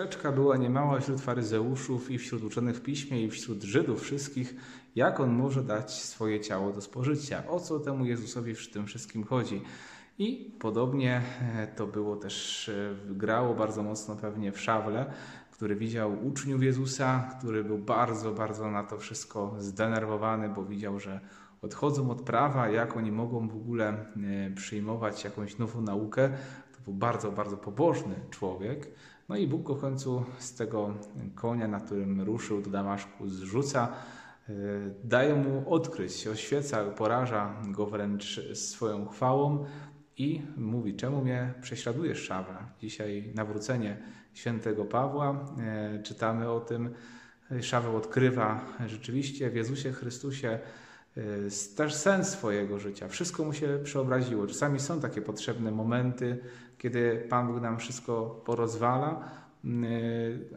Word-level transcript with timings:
ucieczka 0.00 0.32
była 0.32 0.56
niemała 0.56 1.00
wśród 1.00 1.20
faryzeuszów 1.20 2.10
i 2.10 2.18
wśród 2.18 2.44
uczonych 2.44 2.76
w 2.76 2.82
piśmie 2.82 3.22
i 3.22 3.30
wśród 3.30 3.62
Żydów 3.62 4.02
wszystkich, 4.02 4.54
jak 4.96 5.20
on 5.20 5.30
może 5.30 5.62
dać 5.62 5.92
swoje 5.92 6.40
ciało 6.40 6.72
do 6.72 6.80
spożycia. 6.80 7.42
O 7.48 7.60
co 7.60 7.80
temu 7.80 8.04
Jezusowi 8.04 8.54
w 8.54 8.70
tym 8.70 8.86
wszystkim 8.86 9.24
chodzi? 9.24 9.62
I 10.18 10.56
podobnie 10.58 11.22
e, 11.56 11.66
to 11.66 11.86
było 11.86 12.16
też, 12.16 12.68
e, 12.68 13.14
grało 13.14 13.54
bardzo 13.54 13.82
mocno 13.82 14.16
pewnie 14.16 14.52
w 14.52 14.60
Szawle, 14.60 15.12
który 15.52 15.76
widział 15.76 16.26
uczniów 16.26 16.62
Jezusa, 16.62 17.36
który 17.38 17.64
był 17.64 17.78
bardzo, 17.78 18.32
bardzo 18.32 18.70
na 18.70 18.82
to 18.82 18.98
wszystko 18.98 19.54
zdenerwowany, 19.58 20.48
bo 20.48 20.64
widział, 20.64 20.98
że 20.98 21.20
odchodzą 21.62 22.10
od 22.10 22.22
prawa, 22.22 22.68
jak 22.68 22.96
oni 22.96 23.12
mogą 23.12 23.48
w 23.48 23.56
ogóle 23.56 23.88
e, 23.88 24.06
przyjmować 24.54 25.24
jakąś 25.24 25.58
nową 25.58 25.80
naukę. 25.80 26.30
To 26.80 26.84
był 26.84 26.94
bardzo, 26.94 27.32
bardzo 27.32 27.56
pobożny 27.56 28.14
człowiek. 28.30 28.90
No 29.28 29.36
i 29.36 29.46
Bóg 29.46 29.62
go 29.62 29.74
w 29.74 29.80
końcu 29.80 30.24
z 30.38 30.54
tego 30.54 30.94
konia, 31.34 31.68
na 31.68 31.80
którym 31.80 32.20
ruszył 32.20 32.62
do 32.62 32.70
Damaszku, 32.70 33.28
zrzuca, 33.28 33.92
daje 35.04 35.34
mu 35.34 35.74
odkryć, 35.74 36.26
oświeca, 36.26 36.84
poraża 36.84 37.54
go 37.68 37.86
wręcz 37.86 38.40
swoją 38.54 39.06
chwałą, 39.08 39.64
i 40.20 40.42
mówi, 40.56 40.94
czemu 40.94 41.22
mnie 41.22 41.54
prześladujesz, 41.62 42.24
Szawra? 42.24 42.68
Dzisiaj 42.80 43.32
nawrócenie 43.34 43.96
świętego 44.34 44.84
Pawła, 44.84 45.46
e, 45.58 46.02
czytamy 46.02 46.50
o 46.50 46.60
tym, 46.60 46.94
Szaweł 47.60 47.96
odkrywa 47.96 48.64
rzeczywiście 48.86 49.50
w 49.50 49.54
Jezusie 49.54 49.92
Chrystusie 49.92 50.58
też 51.76 51.94
sens 51.94 52.28
swojego 52.28 52.78
życia. 52.78 53.08
Wszystko 53.08 53.44
mu 53.44 53.52
się 53.52 53.78
przeobraziło. 53.84 54.46
Czasami 54.46 54.80
są 54.80 55.00
takie 55.00 55.22
potrzebne 55.22 55.70
momenty, 55.70 56.38
kiedy 56.78 57.26
Pan 57.28 57.46
Bóg 57.46 57.60
nam 57.60 57.78
wszystko 57.78 58.42
porozwala, 58.44 59.30
e, 59.64 59.68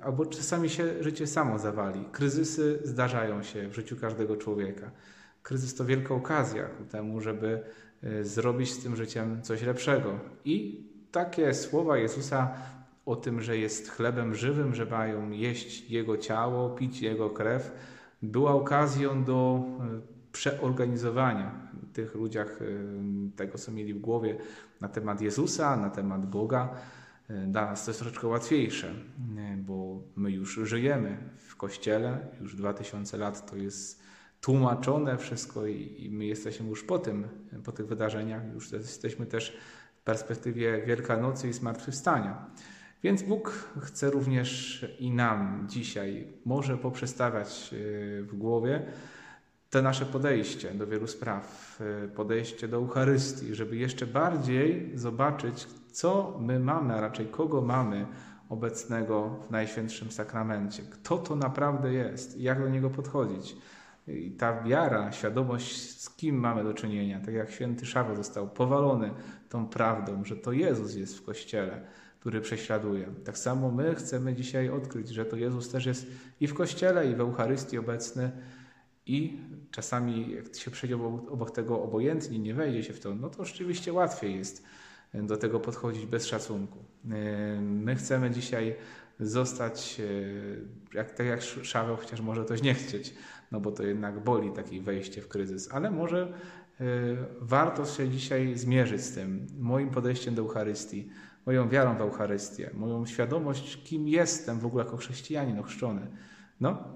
albo 0.04 0.26
czasami 0.26 0.70
się 0.70 1.04
życie 1.04 1.28
samo 1.28 1.60
zawali. 1.60 2.06
Kryzysy 2.12 2.80
zdarzają 2.84 3.44
się 3.44 3.68
w 3.68 3.76
życiu 3.76 3.96
każdego 3.96 4.38
człowieka. 4.38 4.92
Kryzys 5.44 5.76
to 5.76 5.86
wielka 5.86 6.14
okazja 6.14 6.64
ku 6.64 6.84
temu, 6.84 7.22
żeby 7.22 7.64
Y, 8.04 8.26
zrobić 8.26 8.72
z 8.72 8.84
tym 8.84 8.96
życiem 8.96 9.42
coś 9.42 9.62
lepszego. 9.62 10.20
I 10.46 10.86
takie 11.12 11.54
słowa 11.54 11.98
Jezusa 11.98 12.54
o 13.06 13.16
tym, 13.16 13.42
że 13.42 13.58
jest 13.58 13.92
chlebem 13.92 14.36
żywym, 14.36 14.76
że 14.76 14.86
mają 14.86 15.32
jeść 15.32 15.90
Jego 15.90 16.18
ciało, 16.18 16.70
pić 16.70 17.02
Jego 17.02 17.30
krew, 17.30 17.72
była 18.22 18.52
okazją 18.52 19.24
do 19.24 19.64
y, 19.98 20.23
przeorganizowania 20.34 21.52
tych 21.94 22.16
ludziach 22.16 22.62
y, 22.62 22.90
tego, 23.36 23.58
co 23.58 23.72
mieli 23.72 23.94
w 23.94 24.00
głowie 24.00 24.38
na 24.82 24.88
temat 24.88 25.22
Jezusa, 25.22 25.78
na 25.78 25.90
temat 25.90 26.30
Boga. 26.30 26.70
Dla 27.48 27.66
nas 27.66 27.86
to 27.86 27.92
jest 27.92 28.00
troszeczkę 28.00 28.28
łatwiejsze, 28.28 28.94
bo 29.58 30.02
my 30.16 30.32
już 30.32 30.60
żyjemy 30.64 31.18
w 31.38 31.56
Kościele, 31.56 32.28
już 32.42 32.56
2000 32.56 33.18
lat 33.18 33.52
to 33.52 33.56
jest 33.58 34.04
tłumaczone 34.42 35.18
wszystko 35.18 35.68
i, 35.68 36.10
my 36.12 36.26
jesteśmy 36.26 36.70
już 36.70 36.84
po 36.84 37.00
tym, 37.00 37.28
po 37.64 37.72
tych 37.72 37.88
wydarzeniach, 37.88 38.54
już 38.54 38.72
jesteśmy 38.72 39.26
też 39.26 39.58
w 39.96 40.04
perspektywie 40.04 40.82
Wielkanocy 40.86 41.50
i 41.50 41.54
Zmartwychwstania. 41.54 42.46
Więc 43.04 43.24
Bóg 43.24 43.70
chce 43.82 44.12
również 44.12 44.86
i 45.00 45.12
nam 45.12 45.66
dzisiaj 45.70 46.28
może 46.46 46.78
poprzestawiać 46.78 47.70
w 48.22 48.34
głowie 48.34 48.86
te 49.74 49.82
nasze 49.82 50.06
podejście 50.06 50.72
do 50.72 50.88
wielu 50.88 51.08
spraw, 51.08 51.78
e, 51.82 52.08
podejście 52.08 52.68
do 52.68 52.78
Eucharystii, 52.78 53.56
żeby 53.56 53.76
jeszcze 53.76 54.08
bardziej 54.08 54.92
zobaczyć, 54.96 55.68
co 55.92 56.38
my 56.42 56.60
mamy, 56.60 56.94
a 56.94 57.02
raczej 57.02 57.26
kogo 57.26 57.62
mamy 57.62 58.06
obecnego 58.50 59.40
w 59.48 59.52
Najświętszym 59.52 60.12
Sakramencie. 60.12 60.84
Kto 60.84 61.18
to 61.18 61.36
naprawdę 61.36 61.94
jest 61.94 62.38
i 62.38 62.44
jak 62.44 62.60
do 62.60 62.70
niego 62.70 62.90
podchodzić. 62.90 63.56
I 64.08 64.32
ta 64.32 64.64
wiara, 64.64 65.12
świadomość, 65.12 66.02
z 66.02 66.10
kim 66.10 66.36
mamy 66.40 66.64
do 66.64 66.74
czynienia, 66.74 67.20
tak 67.26 67.34
jak 67.34 67.52
święty 67.52 67.86
Szaweł 67.86 68.16
został 68.16 68.50
powalony 68.50 69.12
tą 69.50 69.68
prawdą, 69.68 70.26
że 70.26 70.36
to 70.36 70.52
Jezus 70.52 70.96
jest 70.96 71.18
w 71.18 71.24
Kościele, 71.24 71.82
który 72.20 72.42
prześladuje. 72.42 73.08
Tak 73.26 73.38
samo 73.38 73.72
my 73.72 73.96
chcemy 73.96 74.34
dzisiaj 74.34 74.70
odkryć, 74.70 75.10
że 75.10 75.26
to 75.26 75.36
Jezus 75.36 75.70
też 75.70 75.86
jest 75.86 76.08
i 76.40 76.48
w 76.48 76.54
Kościele, 76.54 77.12
i 77.12 77.16
w 77.16 77.20
Eucharystii 77.20 77.78
obecny, 77.78 78.32
i 79.06 79.38
czasami 79.72 80.32
jak 80.32 80.56
się 80.56 80.72
przejdzie 80.72 80.96
obok, 80.96 81.32
obok 81.32 81.52
tego 81.52 81.84
obojętnie, 81.84 82.40
nie 82.40 82.54
wejdzie 82.54 82.84
się 82.84 82.94
w 82.94 83.00
to, 83.00 83.16
no 83.16 83.30
to 83.30 83.46
rzeczywiście 83.46 83.94
łatwiej 83.94 84.36
jest 84.36 84.66
do 85.14 85.38
tego 85.38 85.60
podchodzić 85.60 86.06
bez 86.06 86.26
szacunku. 86.26 86.80
My 87.62 87.96
chcemy 87.96 88.32
dzisiaj 88.32 88.76
zostać, 89.20 90.02
jak, 90.94 91.12
tak 91.12 91.28
jak 91.28 91.42
Szaweł, 91.42 91.96
chociaż 91.96 92.22
może 92.22 92.46
coś 92.46 92.62
nie 92.62 92.74
chcieć, 92.74 93.14
no 93.52 93.60
bo 93.60 93.72
to 93.72 93.84
jednak 93.84 94.24
boli 94.24 94.52
takie 94.52 94.82
wejście 94.82 95.22
w 95.22 95.28
kryzys, 95.28 95.72
ale 95.72 95.92
może 95.92 96.34
warto 97.42 97.86
się 97.86 98.10
dzisiaj 98.10 98.58
zmierzyć 98.58 99.02
z 99.02 99.16
tym, 99.16 99.48
moim 99.60 99.90
podejściem 99.90 100.36
do 100.36 100.42
Eucharystii, 100.42 101.10
moją 101.46 101.70
wiarą 101.70 101.98
w 101.98 102.02
Eucharystię, 102.02 102.70
moją 102.74 103.06
świadomość, 103.06 103.84
kim 103.84 104.08
jestem 104.08 104.60
w 104.60 104.66
ogóle 104.66 104.86
jako 104.86 104.98
chrześcijanin 104.98 105.60
ochrzczony. 105.60 106.08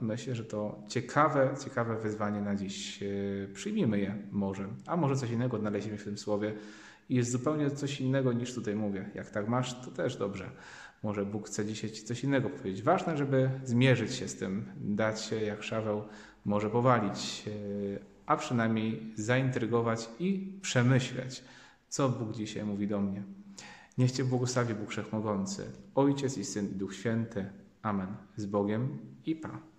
Myślę, 0.02 0.36
że 0.36 0.46
to 0.46 0.84
ciekawe, 0.88 1.56
ciekawe 1.64 1.98
wyzwanie 1.98 2.42
na 2.42 2.56
dziś. 2.56 3.04
Y, 3.04 3.50
przyjmijmy 3.54 4.00
je 4.00 4.16
może, 4.32 4.68
a 4.86 4.98
może 4.98 5.16
coś 5.16 5.32
innego 5.32 5.58
odnaleźliśmy 5.58 5.98
w 5.98 6.04
tym 6.04 6.18
słowie 6.18 6.54
i 7.10 7.16
jest 7.16 7.32
zupełnie 7.32 7.72
coś 7.72 8.02
innego 8.02 8.34
niż 8.34 8.54
tutaj 8.54 8.76
mówię. 8.76 9.10
Jak 9.16 9.30
tak 9.30 9.48
masz, 9.48 9.82
to 9.82 9.92
też 9.92 10.18
dobrze. 10.18 10.50
Może 11.04 11.26
Bóg 11.26 11.48
chce 11.48 11.66
dzisiaj 11.66 11.92
Ci 11.92 12.04
coś 12.04 12.24
innego 12.24 12.50
powiedzieć. 12.50 12.84
Ważne, 12.84 13.18
żeby 13.18 13.50
zmierzyć 13.64 14.14
się 14.16 14.28
z 14.28 14.36
tym, 14.36 14.66
dać 14.78 15.22
się 15.22 15.36
jak 15.36 15.64
Szaweł 15.64 16.04
może 16.46 16.70
powalić, 16.70 17.44
e, 17.48 17.52
a 18.26 18.38
przynajmniej 18.38 19.14
zaintrygować 19.16 20.10
i 20.20 20.60
przemyśleć, 20.62 21.44
co 21.90 22.10
Bóg 22.10 22.34
dzisiaj 22.34 22.66
mówi 22.66 22.88
do 22.88 23.02
mnie. 23.02 23.24
Niech 23.98 24.12
Cię 24.12 24.24
błogosławi 24.24 24.74
Bóg 24.74 24.90
Wszechmogący, 24.90 25.66
Ojciec 25.96 26.38
i 26.38 26.46
Syn 26.46 26.70
i 26.72 26.76
Duch 26.76 26.96
Święty. 26.96 27.46
Amen. 27.82 28.18
Z 28.36 28.46
Bogiem 28.46 29.00
i 29.26 29.36
Pa. 29.36 29.77